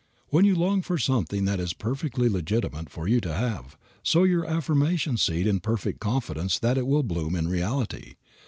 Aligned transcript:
When 0.29 0.45
you 0.45 0.55
long 0.55 0.81
for 0.81 0.97
something 0.97 1.45
that 1.45 1.59
it 1.59 1.63
is 1.63 1.73
perfectly 1.73 2.27
legitimate 2.27 2.89
for 2.89 3.07
you 3.07 3.21
to 3.21 3.35
have, 3.35 3.77
sow 4.01 4.23
your 4.23 4.47
affirmation 4.47 5.15
seed 5.15 5.45
in 5.45 5.59
perfect 5.59 5.99
confidence 5.99 6.57
that 6.57 6.75
it 6.79 6.87
will 6.87 7.03
bloom 7.03 7.35
in 7.35 7.47
reality. 7.47 8.15